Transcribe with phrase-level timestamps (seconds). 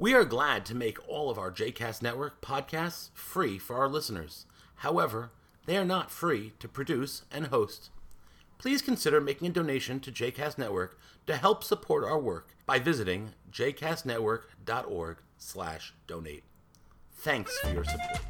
[0.00, 4.46] We are glad to make all of our JCast Network podcasts free for our listeners.
[4.76, 5.30] However,
[5.66, 7.90] they are not free to produce and host.
[8.56, 13.34] Please consider making a donation to JCast Network to help support our work by visiting
[13.52, 16.44] jcastnetwork.org/donate.
[17.12, 18.20] Thanks for your support.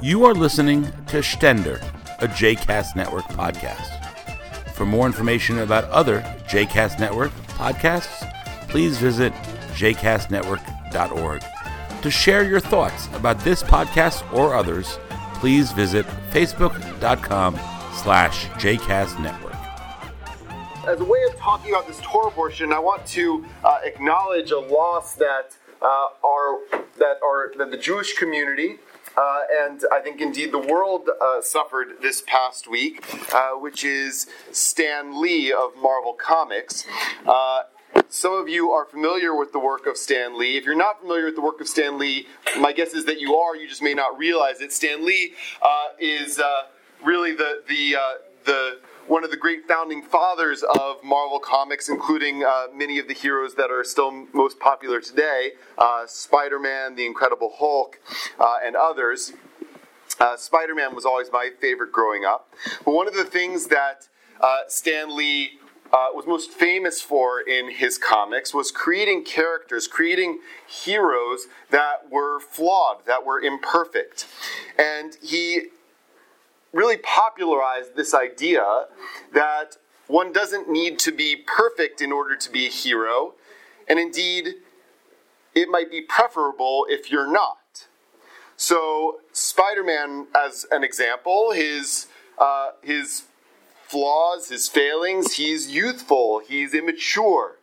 [0.00, 1.82] You are listening to Stender,
[2.20, 4.70] a JCast Network podcast.
[4.70, 8.26] For more information about other JCast Network podcasts,
[8.70, 9.34] please visit
[9.74, 11.44] jcastnetwork.org.
[12.02, 14.98] To share your thoughts about this podcast or others,
[15.34, 17.54] please visit facebook.com
[18.02, 19.52] slash jcastnetwork.
[20.86, 24.58] As a way of talking about this Torah portion, I want to uh, acknowledge a
[24.58, 26.58] loss that uh, are
[26.98, 28.78] that are that the Jewish community
[29.16, 34.26] uh, and I think indeed the world uh, suffered this past week, uh, which is
[34.50, 36.84] Stan Lee of Marvel Comics.
[38.04, 40.56] Uh, some of you are familiar with the work of Stan Lee.
[40.56, 42.26] If you're not familiar with the work of Stan Lee,
[42.58, 43.56] my guess is that you are.
[43.56, 44.72] You just may not realize it.
[44.72, 46.62] Stan Lee uh, is uh,
[47.02, 47.96] really the the
[48.44, 53.14] the one of the great founding fathers of Marvel Comics, including uh, many of the
[53.14, 58.00] heroes that are still most popular today uh, Spider Man, The Incredible Hulk,
[58.38, 59.32] uh, and others.
[60.20, 62.52] Uh, Spider Man was always my favorite growing up.
[62.84, 64.08] But one of the things that
[64.40, 65.58] uh, Stan Lee
[65.94, 72.40] uh, was most famous for in his comics was creating characters, creating heroes that were
[72.40, 74.26] flawed, that were imperfect.
[74.76, 75.68] And he
[76.72, 78.86] really popularized this idea
[79.32, 79.76] that
[80.08, 83.34] one doesn't need to be perfect in order to be a hero,
[83.88, 84.54] and indeed,
[85.54, 87.86] it might be preferable if you're not.
[88.56, 93.26] So, Spider Man, as an example, his, uh, his
[93.86, 97.58] flaws, his failings, he's youthful, he's immature.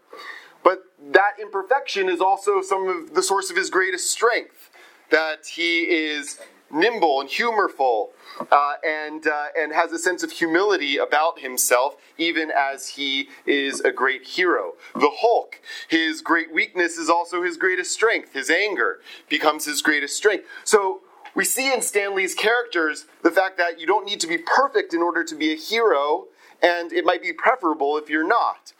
[0.64, 4.70] But that imperfection is also some of the source of his greatest strength.
[5.10, 6.40] That he is
[6.72, 8.12] nimble and humorful,
[8.50, 13.82] uh, and uh, and has a sense of humility about himself, even as he is
[13.82, 14.74] a great hero.
[14.94, 15.60] The Hulk,
[15.90, 18.34] his great weakness is also his greatest strength.
[18.34, 20.46] His anger becomes his greatest strength.
[20.64, 21.02] So
[21.36, 24.94] we see in Stan Lee's characters the fact that you don't need to be perfect
[24.94, 26.26] in order to be a hero,
[26.62, 28.74] and it might be preferable if you're not.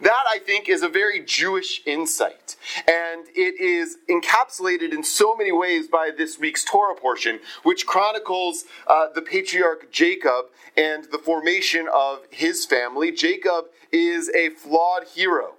[0.00, 2.56] That, I think, is a very Jewish insight.
[2.86, 8.64] And it is encapsulated in so many ways by this week's Torah portion, which chronicles
[8.86, 13.10] uh, the patriarch Jacob and the formation of his family.
[13.10, 15.54] Jacob is a flawed hero.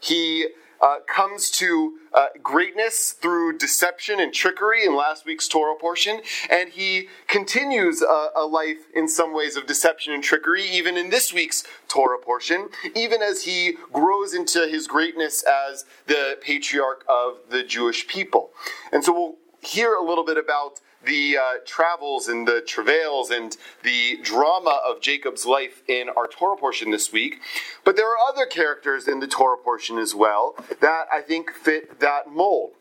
[0.00, 0.48] He
[0.80, 6.20] uh, comes to uh, greatness through deception and trickery in last week's Torah portion,
[6.50, 11.10] and he continues a, a, life in some ways of deception and trickery even in
[11.10, 17.38] this week's Torah portion, even as he grows into his greatness as the patriarch of
[17.50, 18.50] the Jewish people.
[18.92, 23.56] And so we'll hear a little bit about the uh, travels and the travails and
[23.82, 27.40] the drama of Jacob's life in our Torah portion this week.
[27.84, 32.00] But there are other characters in the Torah portion as well that I think fit
[32.00, 32.72] that mold.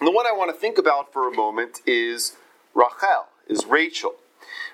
[0.00, 2.36] And the one I want to think about for a moment is
[2.74, 4.14] Rachel, is Rachel.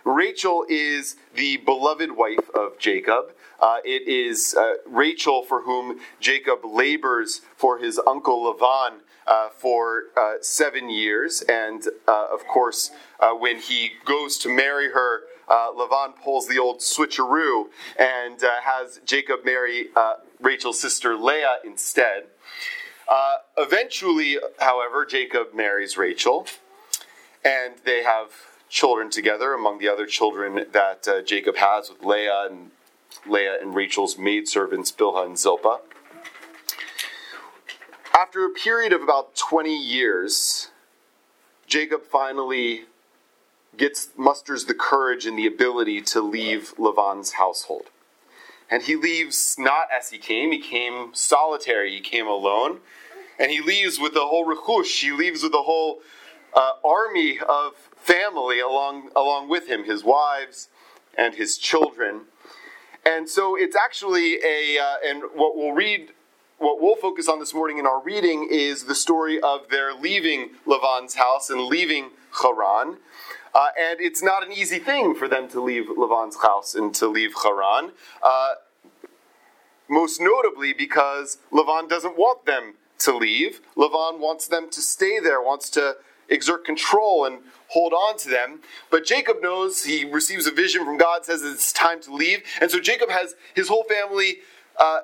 [0.04, 3.34] Rachel is the beloved wife of Jacob.
[3.60, 10.04] Uh, it is uh, Rachel for whom Jacob labors for his uncle Lavan uh, for
[10.16, 11.42] uh, seven years.
[11.48, 16.58] And uh, of course, uh, when he goes to marry her, uh, Lavan pulls the
[16.58, 17.66] old switcheroo
[17.98, 19.88] and has Jacob marry
[20.40, 22.24] Rachel's sister Leah instead.
[23.58, 26.46] eventually, however, Jacob marries Rachel,
[27.44, 28.30] and they have
[28.68, 32.70] children together among the other children that Jacob has with Leah and
[33.26, 35.80] Leah and Rachel's maidservants, Bilhah and Zilpah.
[38.12, 40.70] After a period of about 20 years,
[41.66, 42.82] Jacob finally
[43.76, 47.86] gets musters the courage and the ability to leave Lavan's household.
[48.68, 52.80] And he leaves not as he came, he came solitary, he came alone.
[53.38, 56.00] And he leaves with the whole rechush, he leaves with the whole
[56.52, 60.68] uh, army of family along, along with him, his wives
[61.16, 62.22] and his children.
[63.06, 66.10] And so it's actually a, uh, and what we'll read
[66.60, 70.50] what we'll focus on this morning in our reading is the story of their leaving
[70.66, 72.10] Lavan's house and leaving
[72.42, 72.98] Haran.
[73.54, 77.08] Uh, and it's not an easy thing for them to leave Lavan's house and to
[77.08, 77.92] leave Haran.
[78.22, 78.50] Uh,
[79.88, 83.62] most notably because Lavan doesn't want them to leave.
[83.74, 85.96] Lavan wants them to stay there, wants to
[86.28, 88.60] exert control and hold on to them.
[88.90, 92.42] But Jacob knows, he receives a vision from God, says it's time to leave.
[92.60, 94.40] And so Jacob has his whole family
[94.78, 95.00] uh,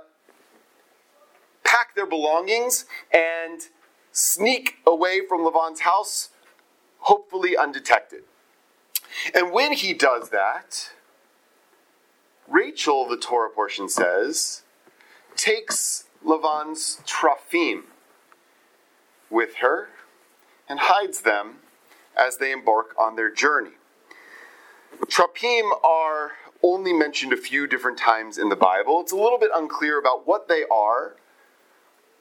[1.66, 3.62] pack their belongings and
[4.12, 6.30] sneak away from Lavan's house,
[7.00, 8.22] hopefully undetected.
[9.34, 10.92] And when he does that,
[12.48, 14.62] Rachel, the Torah portion says,
[15.36, 17.82] takes Lavan's trophim
[19.28, 19.88] with her
[20.68, 21.56] and hides them
[22.16, 23.72] as they embark on their journey.
[25.06, 29.00] Trophim are only mentioned a few different times in the Bible.
[29.00, 31.16] It's a little bit unclear about what they are,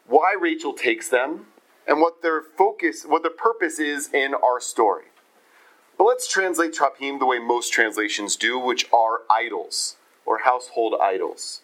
[0.07, 1.47] why Rachel takes them,
[1.87, 5.05] and what their focus, what their purpose is in our story.
[5.97, 11.61] But let's translate trophim the way most translations do, which are idols or household idols.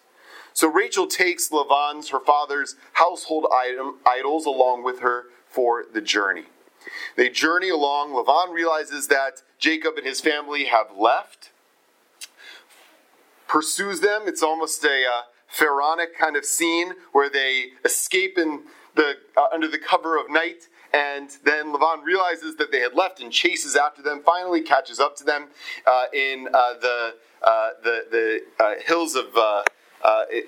[0.54, 6.44] So Rachel takes Lavan's, her father's household item, idols along with her for the journey.
[7.16, 8.10] They journey along.
[8.10, 11.50] Lavan realizes that Jacob and his family have left,
[13.46, 14.22] pursues them.
[14.26, 15.22] It's almost a uh,
[15.52, 18.62] pharaonic kind of scene where they escape in
[18.94, 20.68] the, uh, under the cover of night.
[20.92, 25.16] And then Lavan realizes that they had left and chases after them, finally catches up
[25.16, 25.48] to them
[25.86, 29.62] uh, in uh, the, uh, the, the uh, hills of uh,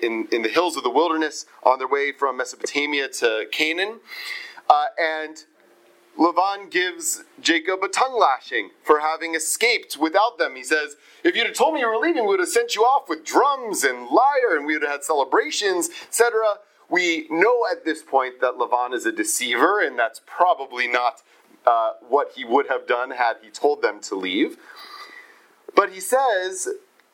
[0.01, 4.01] in, in the hills of the wilderness on their way from Mesopotamia to Canaan.
[4.69, 5.45] Uh, and
[6.17, 10.55] Lavan gives Jacob a tongue lashing for having escaped without them.
[10.55, 12.83] He says, If you'd have told me you were leaving, we would have sent you
[12.83, 16.55] off with drums and lyre, and we would have had celebrations, etc.
[16.89, 21.21] We know at this point that Lavan is a deceiver, and that's probably not
[21.65, 24.57] uh, what he would have done had he told them to leave.
[25.75, 26.69] But he says,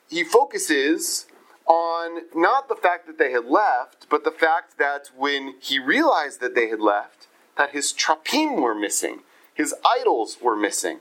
[0.10, 1.26] he focuses
[1.66, 6.42] on not the fact that they had left, but the fact that when he realized
[6.42, 7.28] that they had left,
[7.58, 9.22] that his trophim were missing,
[9.54, 11.00] his idols were missing.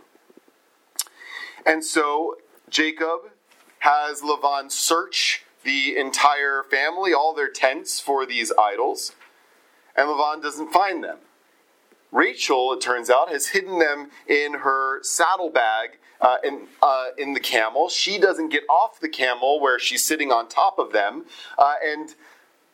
[1.64, 2.36] And so
[2.68, 3.30] Jacob
[3.80, 9.12] has Lavan search the entire family, all their tents for these idols,
[9.96, 11.18] and Lavan doesn't find them.
[12.12, 17.40] Rachel, it turns out, has hidden them in her saddlebag uh, in, uh, in the
[17.40, 17.88] camel.
[17.88, 21.24] She doesn't get off the camel where she's sitting on top of them
[21.58, 22.14] uh, and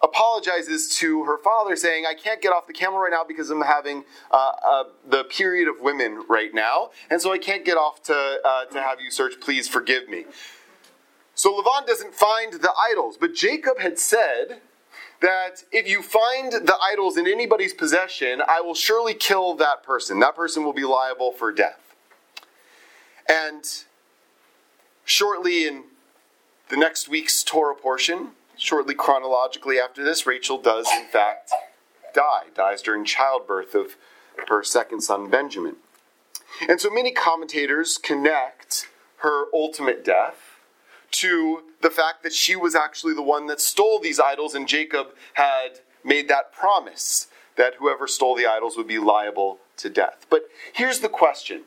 [0.02, 3.62] apologizes to her father, saying, I can't get off the camel right now because I'm
[3.62, 8.02] having uh, uh, the period of women right now, and so I can't get off
[8.04, 9.40] to, uh, to have you search.
[9.40, 10.26] Please forgive me.
[11.34, 14.60] So Lavan doesn't find the idols, but Jacob had said,
[15.20, 20.20] that if you find the idols in anybody's possession, I will surely kill that person.
[20.20, 21.94] That person will be liable for death.
[23.28, 23.64] And
[25.04, 25.84] shortly in
[26.68, 31.50] the next week's Torah portion, shortly chronologically after this, Rachel does in fact
[32.14, 33.96] die, dies during childbirth of
[34.48, 35.76] her second son Benjamin.
[36.68, 38.88] And so many commentators connect
[39.18, 40.58] her ultimate death
[41.12, 45.08] to the fact that she was actually the one that stole these idols, and Jacob
[45.34, 50.26] had made that promise that whoever stole the idols would be liable to death.
[50.30, 51.62] But here's the question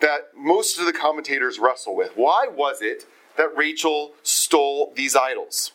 [0.00, 3.04] that most of the commentators wrestle with why was it
[3.36, 5.72] that Rachel stole these idols?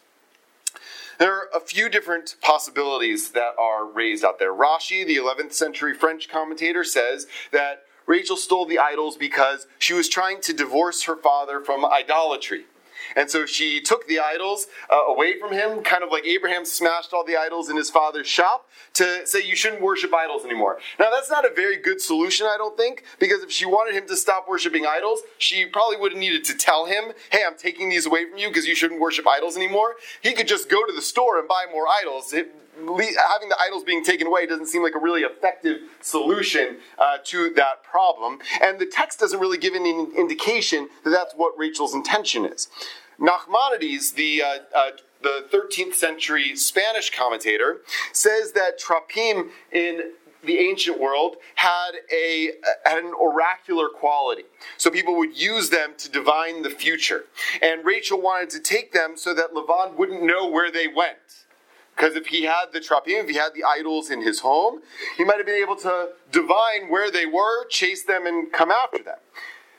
[1.17, 4.53] There are a few different possibilities that are raised out there.
[4.53, 10.09] Rashi, the 11th century French commentator, says that Rachel stole the idols because she was
[10.09, 12.65] trying to divorce her father from idolatry.
[13.15, 17.13] And so she took the idols uh, away from him, kind of like Abraham smashed
[17.13, 20.79] all the idols in his father's shop, to say you shouldn't worship idols anymore.
[20.99, 24.07] Now, that's not a very good solution, I don't think, because if she wanted him
[24.07, 27.89] to stop worshiping idols, she probably would have needed to tell him, hey, I'm taking
[27.89, 29.95] these away from you because you shouldn't worship idols anymore.
[30.21, 32.33] He could just go to the store and buy more idols.
[32.33, 37.17] It, having the idols being taken away doesn't seem like a really effective solution uh,
[37.23, 38.39] to that problem.
[38.61, 42.67] And the text doesn't really give any indication that that's what Rachel's intention is.
[43.19, 44.91] Nachmanides, the uh, uh,
[45.21, 47.77] the 13th century Spanish commentator,
[48.11, 50.11] says that trophim in
[50.43, 52.51] the ancient world had a
[52.85, 54.43] had an oracular quality.
[54.77, 57.25] So people would use them to divine the future.
[57.61, 61.17] And Rachel wanted to take them so that Lavan wouldn't know where they went.
[61.95, 64.81] Because if he had the trophim, if he had the idols in his home,
[65.17, 69.01] he might have been able to divine where they were, chase them, and come after
[69.01, 69.17] them.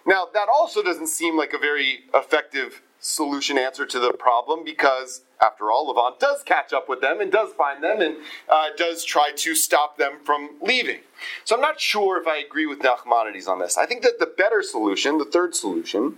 [0.07, 5.23] Now, that also doesn't seem like a very effective solution answer to the problem because,
[5.41, 8.17] after all, Lavan does catch up with them and does find them and
[8.49, 11.01] uh, does try to stop them from leaving.
[11.45, 13.79] So I'm not sure if I agree with Nachmanides on this.
[13.79, 16.17] I think that the better solution, the third solution,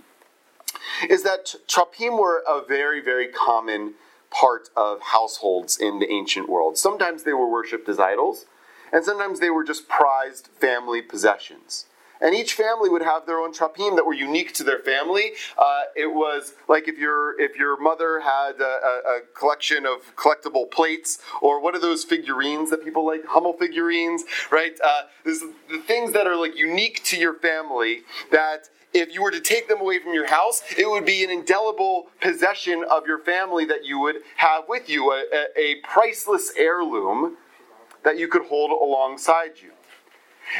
[1.07, 3.93] is that trophim were a very, very common
[4.31, 6.77] part of households in the ancient world.
[6.77, 8.45] Sometimes they were worshipped as idols,
[8.91, 11.85] and sometimes they were just prized family possessions.
[12.21, 15.31] And each family would have their own trapim that were unique to their family.
[15.57, 20.15] Uh, it was like if your if your mother had a, a, a, collection of
[20.15, 24.77] collectible plates, or what are those figurines that people like, Hummel figurines, right?
[24.83, 25.53] Uh, the
[25.85, 29.79] things that are like unique to your family that if you were to take them
[29.79, 33.99] away from your house, it would be an indelible possession of your family that you
[33.99, 37.37] would have with you, a, a, a priceless heirloom
[38.03, 39.71] that you could hold alongside you.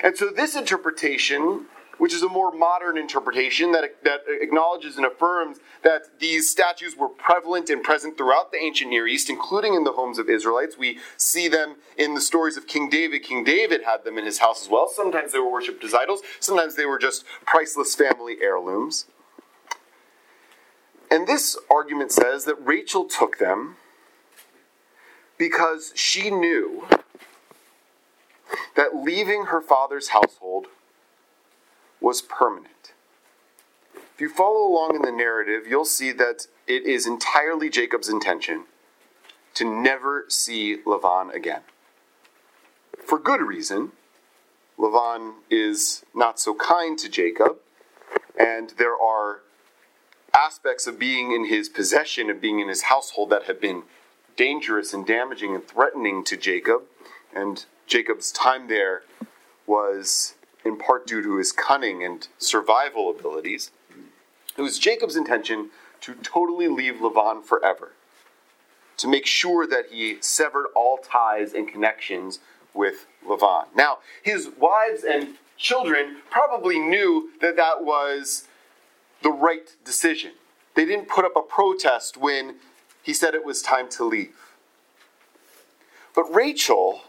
[0.04, 1.66] And so, this interpretation,
[1.98, 7.10] which is a more modern interpretation that, that acknowledges and affirms that these statues were
[7.10, 10.78] prevalent and present throughout the ancient Near East, including in the homes of Israelites.
[10.78, 13.24] We see them in the stories of King David.
[13.24, 14.88] King David had them in his house as well.
[14.88, 19.06] Sometimes they were worshipped as idols, sometimes they were just priceless family heirlooms.
[21.12, 23.78] And this argument says that Rachel took them
[25.40, 26.88] because she knew
[28.76, 30.68] that leaving her father's household
[32.02, 32.94] was permanent.
[33.94, 38.66] If you follow along in the narrative, you'll see that it is entirely Jacob's intention
[39.54, 41.62] to never see Lavan again.
[43.06, 43.94] For good reason.
[44.78, 47.58] Lavan is not so kind to Jacob,
[48.40, 49.42] and there are
[50.34, 53.84] aspects of being in his possession, of being in his household, that have been
[54.38, 56.84] dangerous and damaging and threatening to Jacob.
[57.36, 59.02] And Jacob's time there
[59.66, 63.72] was in part due to his cunning and survival abilities.
[64.56, 67.94] It was Jacob's intention to totally leave Lavan forever,
[68.98, 72.40] to make sure that he severed all ties and connections
[72.74, 73.66] with Lavan.
[73.76, 78.48] Now, his wives and children probably knew that that was
[79.24, 80.34] the right decision.
[80.76, 82.58] They didn't put up a protest when
[83.02, 84.36] he said it was time to leave.
[86.14, 87.02] But Rachel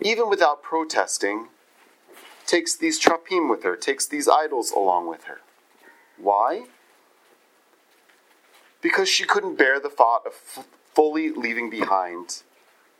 [0.00, 1.48] even without protesting,
[2.46, 5.40] takes these trapim with her, takes these idols along with her.
[6.16, 6.66] Why?
[8.80, 12.42] Because she couldn't bear the thought of f- fully leaving behind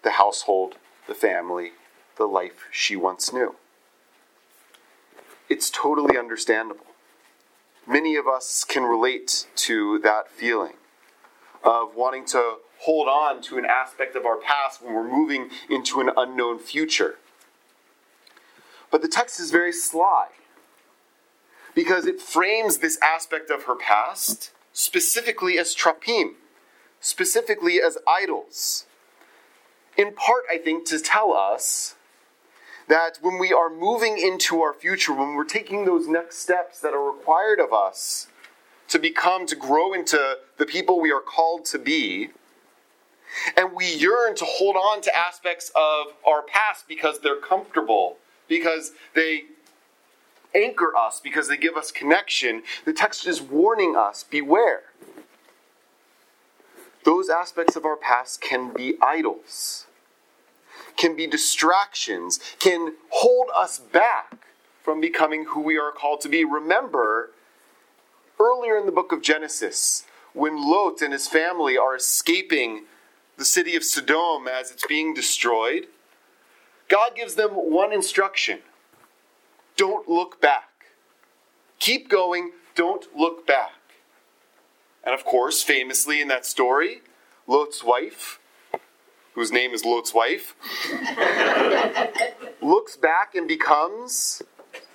[0.03, 0.77] the household,
[1.07, 1.73] the family,
[2.17, 3.55] the life she once knew.
[5.49, 6.87] It's totally understandable.
[7.87, 10.75] Many of us can relate to that feeling
[11.63, 16.01] of wanting to hold on to an aspect of our past when we're moving into
[16.01, 17.17] an unknown future.
[18.91, 20.29] But the text is very sly
[21.75, 26.35] because it frames this aspect of her past specifically as trapim,
[27.01, 28.87] specifically as idols.
[29.97, 31.95] In part, I think, to tell us
[32.89, 36.95] that when we are moving into our future, when we're taking those next steps that
[36.95, 38.29] are required of us
[38.89, 42.31] to become, to grow into the people we are called to be,
[43.57, 48.93] and we yearn to hold on to aspects of our past because they're comfortable, because
[49.15, 49.45] they
[50.55, 52.63] anchor us, because they give us connection.
[52.85, 54.83] The text is warning us beware.
[57.05, 59.87] Those aspects of our past can be idols,
[60.97, 64.39] can be distractions, can hold us back
[64.83, 66.45] from becoming who we are called to be.
[66.45, 67.31] Remember,
[68.41, 72.85] earlier in the book of Genesis, when Lot and his family are escaping
[73.37, 75.87] the city of Sodom as it's being destroyed,
[76.89, 78.61] God gives them one instruction
[79.77, 80.87] don't look back.
[81.79, 83.73] Keep going, don't look back.
[85.05, 87.03] And of course, famously in that story,
[87.47, 88.41] Lot's wife,
[89.35, 90.55] whose name is Lot's wife,
[92.63, 94.43] looks back and becomes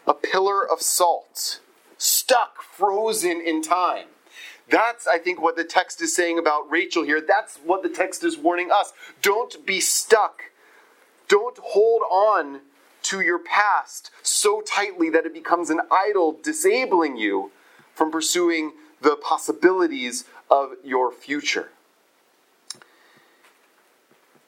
[0.07, 1.61] a pillar of salt,
[1.97, 4.07] stuck, frozen in time.
[4.69, 7.21] That's, I think, what the text is saying about Rachel here.
[7.21, 8.93] That's what the text is warning us.
[9.21, 10.43] Don't be stuck.
[11.27, 12.61] Don't hold on
[13.03, 17.51] to your past so tightly that it becomes an idol, disabling you
[17.93, 21.69] from pursuing the possibilities of your future.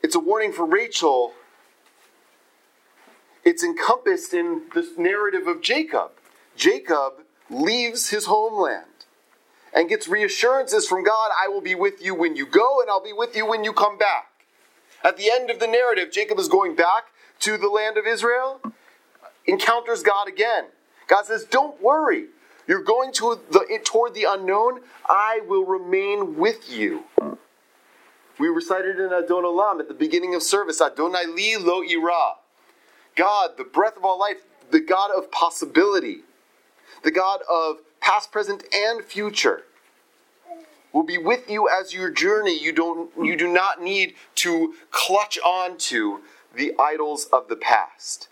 [0.01, 1.34] It's a warning for Rachel.
[3.43, 6.12] It's encompassed in this narrative of Jacob.
[6.55, 7.13] Jacob
[7.50, 8.86] leaves his homeland
[9.74, 13.03] and gets reassurances from God I will be with you when you go, and I'll
[13.03, 14.30] be with you when you come back.
[15.03, 17.06] At the end of the narrative, Jacob is going back
[17.42, 18.62] to the land of Israel,
[19.46, 20.65] encounters God again.
[21.08, 22.27] God says, Don't worry.
[22.68, 24.82] You're going to the, toward the unknown.
[25.10, 27.03] I will remain with you.
[28.39, 32.36] We recited in Adon Olam at the beginning of service, Adonai li lo ira.
[33.15, 34.38] God, the breath of all life,
[34.72, 36.22] the God of possibility,
[37.03, 39.64] the God of past, present, and future,
[40.92, 42.58] will be with you as your journey.
[42.60, 46.22] You don't you do not need to clutch on to
[46.54, 48.28] the idols of the past.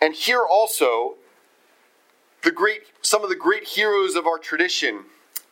[0.00, 1.14] And here also,
[2.42, 5.04] the great, some of the great heroes of our tradition,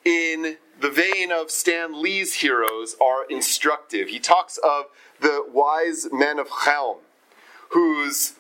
[0.04, 4.08] in the vein of Stan Lee's heroes, are instructive.
[4.08, 4.86] He talks of
[5.20, 6.98] the wise men of Chelm,
[7.70, 8.34] whose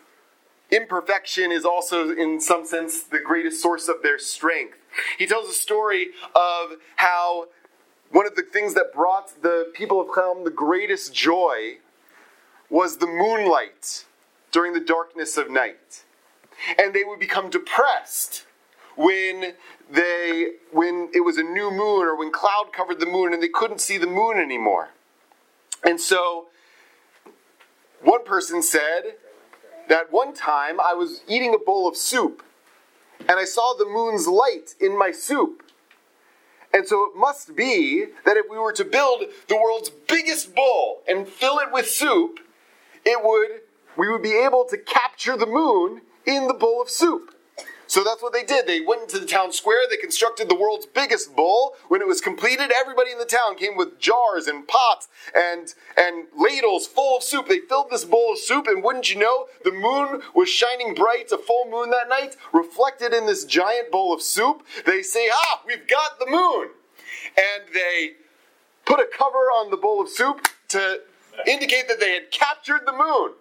[0.70, 4.78] imperfection is also, in some sense, the greatest source of their strength.
[5.18, 7.48] He tells a story of how
[8.10, 11.78] one of the things that brought the people of Chelm the greatest joy
[12.70, 14.04] was the moonlight
[14.52, 16.04] during the darkness of night.
[16.78, 18.46] And they would become depressed
[18.96, 19.54] when
[19.90, 23.48] they when it was a new moon or when cloud covered the moon and they
[23.48, 24.90] couldn't see the moon anymore.
[25.84, 26.46] And so
[28.02, 29.16] one person said
[29.88, 32.42] that one time I was eating a bowl of soup
[33.20, 35.62] and I saw the moon's light in my soup.
[36.72, 41.02] And so it must be that if we were to build the world's biggest bowl
[41.08, 42.40] and fill it with soup,
[43.04, 43.60] it would
[43.96, 47.34] we would be able to capture the moon in the bowl of soup.
[47.86, 48.66] So that's what they did.
[48.66, 51.74] They went into the town square, they constructed the world's biggest bowl.
[51.88, 56.26] When it was completed, everybody in the town came with jars and pots and, and
[56.36, 57.48] ladles full of soup.
[57.48, 61.30] They filled this bowl of soup, and wouldn't you know, the moon was shining bright,
[61.32, 64.64] a full moon that night, reflected in this giant bowl of soup.
[64.84, 66.70] They say, Ah, we've got the moon!
[67.36, 68.12] And they
[68.84, 71.02] put a cover on the bowl of soup to
[71.46, 73.32] indicate that they had captured the moon.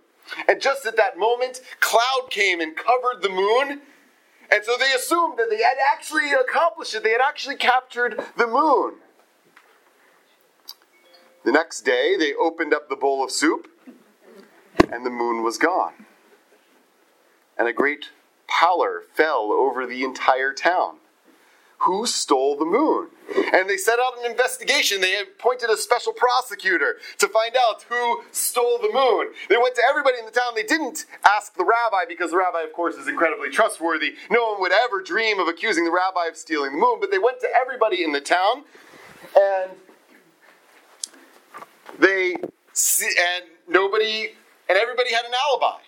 [0.47, 3.81] And just at that moment, cloud came and covered the moon.
[4.51, 7.03] And so they assumed that they had actually accomplished it.
[7.03, 8.95] They had actually captured the moon.
[11.43, 13.67] The next day, they opened up the bowl of soup,
[14.91, 16.05] and the moon was gone.
[17.57, 18.09] And a great
[18.47, 20.97] pallor fell over the entire town
[21.85, 23.09] who stole the moon.
[23.53, 25.01] And they set out an investigation.
[25.01, 29.31] They appointed a special prosecutor to find out who stole the moon.
[29.49, 30.53] They went to everybody in the town.
[30.55, 34.15] They didn't ask the rabbi because the rabbi, of course, is incredibly trustworthy.
[34.29, 36.99] No one would ever dream of accusing the rabbi of stealing the moon.
[36.99, 38.63] But they went to everybody in the town
[39.37, 39.71] and
[41.99, 44.33] they and nobody
[44.67, 45.81] and everybody had an alibi.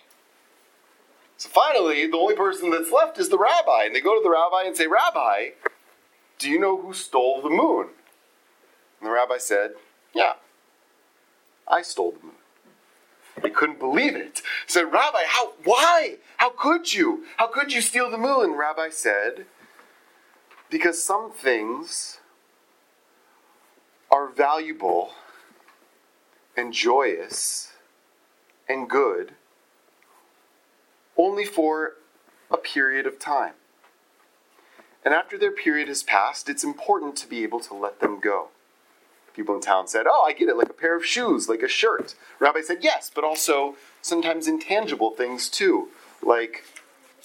[1.36, 3.84] So finally, the only person that's left is the rabbi.
[3.84, 5.50] And they go to the rabbi and say, Rabbi,
[6.38, 7.88] do you know who stole the moon?
[9.00, 9.72] And the rabbi said,
[10.14, 10.34] Yeah,
[11.66, 12.34] I stole the moon.
[13.42, 14.42] They couldn't believe it.
[14.66, 16.16] Said, Rabbi, how why?
[16.38, 17.24] How could you?
[17.36, 18.50] How could you steal the moon?
[18.50, 19.46] And rabbi said,
[20.70, 22.18] Because some things
[24.10, 25.12] are valuable
[26.56, 27.72] and joyous
[28.68, 29.32] and good
[31.16, 31.94] only for
[32.50, 33.54] a period of time.
[35.08, 38.48] And after their period has passed, it's important to be able to let them go.
[39.32, 41.66] People in town said, Oh, I get it, like a pair of shoes, like a
[41.66, 42.14] shirt.
[42.38, 45.88] Rabbi said, Yes, but also sometimes intangible things too,
[46.22, 46.62] like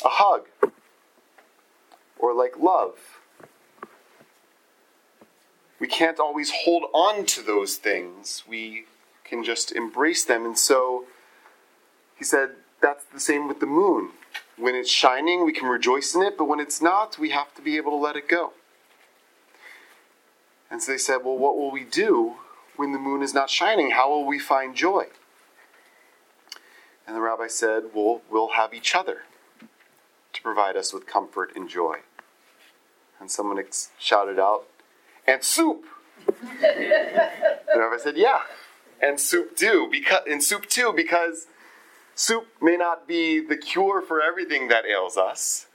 [0.06, 0.48] a hug
[2.18, 3.20] or like love.
[5.78, 8.46] We can't always hold on to those things.
[8.48, 8.86] We
[9.26, 10.46] can just embrace them.
[10.46, 11.04] And so
[12.16, 14.12] he said, That's the same with the moon.
[14.58, 17.62] When it's shining, we can rejoice in it, but when it's not, we have to
[17.62, 18.54] be able to let it go.
[20.70, 22.36] And so they said, Well, what will we do
[22.76, 23.92] when the moon is not shining?
[23.92, 25.06] How will we find joy?
[27.06, 29.24] And the rabbi said, Well, we'll have each other
[30.34, 31.98] to provide us with comfort and joy.
[33.20, 34.66] And someone ex- shouted out,
[35.28, 35.86] And soup!
[36.26, 38.42] the rabbi said, Yeah,
[39.02, 41.48] and soup too, because, and soup too, because
[42.16, 45.66] Soup may not be the cure for everything that ails us,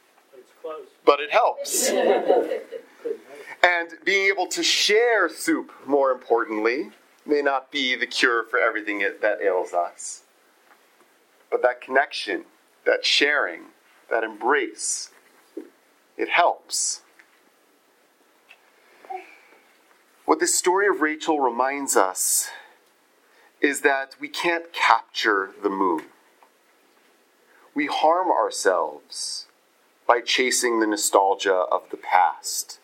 [1.05, 1.90] but it helps.
[1.90, 6.90] and being able to share soup, more importantly,
[7.27, 10.22] may not be the cure for everything that ails us.
[11.51, 12.44] But that connection,
[12.85, 13.62] that sharing,
[14.09, 15.11] that embrace,
[16.16, 17.03] it helps.
[20.24, 22.51] What this story of Rachel reminds us
[23.61, 26.05] is that we can't capture the moon
[27.79, 29.47] we harm ourselves
[30.05, 32.81] by chasing the nostalgia of the past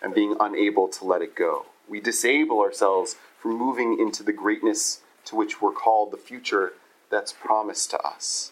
[0.00, 1.66] and being unable to let it go.
[1.86, 6.72] We disable ourselves from moving into the greatness to which we're called the future
[7.10, 8.50] that's promised to us.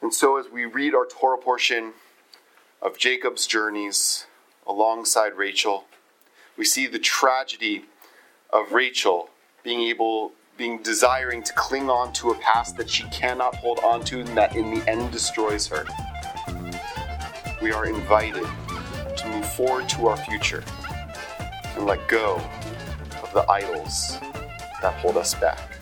[0.00, 1.94] And so, as we read our Torah portion
[2.80, 4.26] of Jacob's journeys
[4.64, 5.86] alongside Rachel,
[6.56, 7.86] we see the tragedy
[8.50, 9.30] of Rachel
[9.64, 14.04] being able being desiring to cling on to a past that she cannot hold on
[14.04, 15.86] to and that in the end destroys her.
[17.62, 18.44] We are invited
[19.16, 20.64] to move forward to our future
[21.76, 22.42] and let go
[23.22, 24.18] of the idols
[24.82, 25.77] that hold us back.